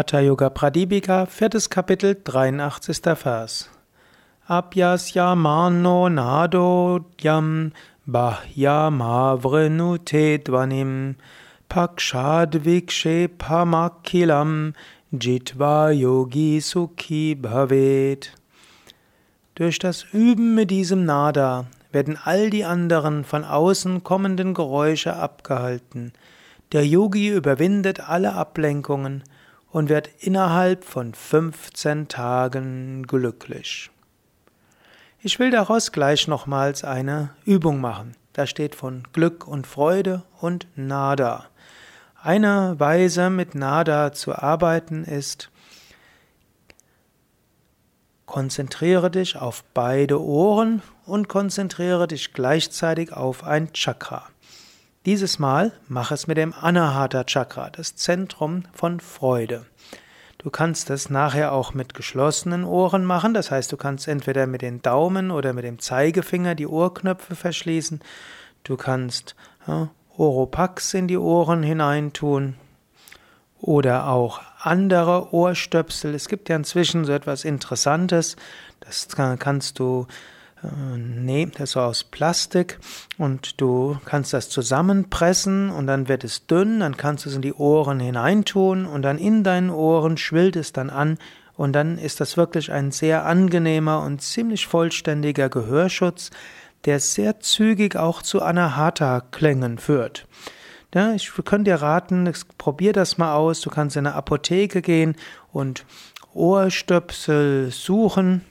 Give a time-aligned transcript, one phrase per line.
[0.00, 3.14] Hatha Yoga Pradipika, viertes Kapitel, 83.
[3.22, 3.68] Vers.
[4.48, 5.34] Abhyasya
[6.10, 7.72] nado yam
[8.08, 11.16] bahyamavrenute dvanim
[11.68, 14.72] pakshad vikshepamakilam
[15.12, 18.30] jitva yogi sukhi bhavet.
[19.54, 26.14] Durch das Üben mit diesem Nada werden all die anderen von außen kommenden Geräusche abgehalten.
[26.72, 29.24] Der Yogi überwindet alle Ablenkungen
[29.70, 33.90] und wird innerhalb von 15 Tagen glücklich.
[35.22, 38.16] Ich will daraus gleich nochmals eine Übung machen.
[38.32, 41.46] Da steht von Glück und Freude und Nada.
[42.22, 45.50] Eine Weise mit Nada zu arbeiten ist,
[48.26, 54.28] konzentriere dich auf beide Ohren und konzentriere dich gleichzeitig auf ein Chakra.
[55.06, 59.64] Dieses Mal mach es mit dem Anahata Chakra, das Zentrum von Freude.
[60.36, 64.60] Du kannst das nachher auch mit geschlossenen Ohren machen, das heißt, du kannst entweder mit
[64.60, 68.00] den Daumen oder mit dem Zeigefinger die Ohrknöpfe verschließen.
[68.62, 72.56] Du kannst ja, Oropax in die Ohren hineintun
[73.58, 76.14] oder auch andere Ohrstöpsel.
[76.14, 78.36] Es gibt ja inzwischen so etwas Interessantes,
[78.80, 80.06] das kannst du
[80.62, 82.78] nee, das ist aus Plastik
[83.18, 87.42] und du kannst das zusammenpressen und dann wird es dünn, dann kannst du es in
[87.42, 91.18] die Ohren hineintun und dann in deinen Ohren schwillt es dann an
[91.56, 96.30] und dann ist das wirklich ein sehr angenehmer und ziemlich vollständiger Gehörschutz,
[96.84, 100.26] der sehr zügig auch zu Anahata-Klängen führt.
[100.94, 103.60] Ja, ich könnte dir raten, probier das mal aus.
[103.60, 105.14] Du kannst in eine Apotheke gehen
[105.52, 105.84] und
[106.32, 108.44] Ohrstöpsel suchen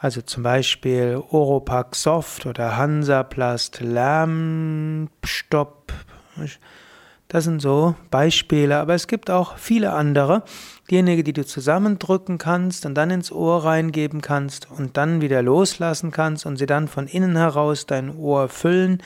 [0.00, 5.12] also zum Beispiel Oropax Soft oder Hansaplast Lärmstopp.
[7.28, 10.42] Das sind so Beispiele, aber es gibt auch viele andere.
[10.90, 16.12] Diejenigen, die du zusammendrücken kannst und dann ins Ohr reingeben kannst und dann wieder loslassen
[16.12, 19.02] kannst und sie dann von innen heraus dein Ohr füllen.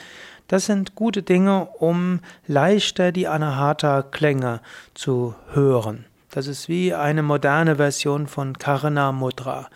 [0.46, 4.60] Das sind gute Dinge, um leichter die Anahata-Klänge
[4.94, 6.04] zu hören.
[6.30, 9.68] Das ist wie eine moderne Version von Karna Mudra.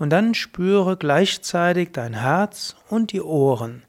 [0.00, 3.82] Und dann spüre gleichzeitig dein Herz und die Ohren.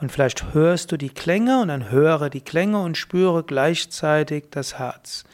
[0.00, 4.78] Und vielleicht hörst du die Klänge und dann höre die Klänge und spüre gleichzeitig das
[4.78, 5.24] Herz.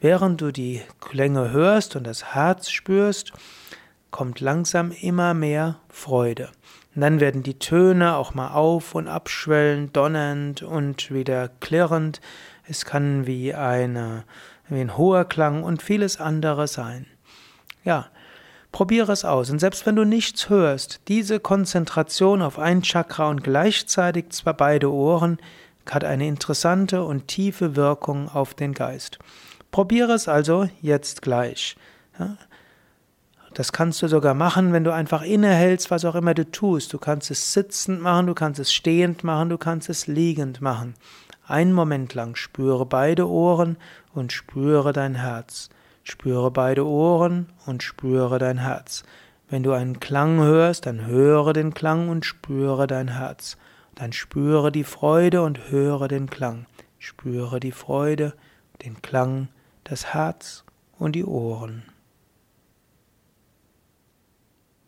[0.00, 3.32] Während du die Klänge hörst und das Herz spürst,
[4.10, 6.50] kommt langsam immer mehr Freude.
[6.94, 12.20] Und dann werden die Töne auch mal auf und abschwellen, donnernd und wieder klirrend.
[12.68, 14.24] Es kann wie, eine,
[14.68, 17.06] wie ein hoher Klang und vieles andere sein.
[17.82, 18.08] Ja,
[18.74, 19.50] Probiere es aus.
[19.50, 24.90] Und selbst wenn du nichts hörst, diese Konzentration auf ein Chakra und gleichzeitig zwar beide
[24.90, 25.38] Ohren
[25.88, 29.20] hat eine interessante und tiefe Wirkung auf den Geist.
[29.70, 31.76] Probiere es also jetzt gleich.
[33.54, 36.92] Das kannst du sogar machen, wenn du einfach innehältst, was auch immer du tust.
[36.92, 40.94] Du kannst es sitzend machen, du kannst es stehend machen, du kannst es liegend machen.
[41.46, 43.76] Einen Moment lang spüre beide Ohren
[44.14, 45.70] und spüre dein Herz.
[46.04, 49.04] Spüre beide Ohren und spüre dein Herz.
[49.48, 53.56] Wenn du einen Klang hörst, dann höre den Klang und spüre dein Herz.
[53.94, 56.66] Dann spüre die Freude und höre den Klang.
[56.98, 58.34] Spüre die Freude,
[58.84, 59.48] den Klang,
[59.82, 60.64] das Herz
[60.98, 61.84] und die Ohren.